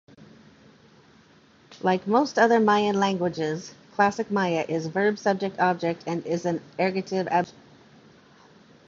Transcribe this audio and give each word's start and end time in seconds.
Like 1.83 2.07
most 2.07 2.39
other 2.39 2.59
Mayan 2.59 2.99
languages, 2.99 3.75
Classic 3.93 4.31
Maya 4.31 4.65
is 4.67 4.87
verb-subject-object 4.87 6.05
and 6.07 6.25
is 6.25 6.43
an 6.47 6.59
ergative-absolutive 6.79 7.29
language. 7.29 7.53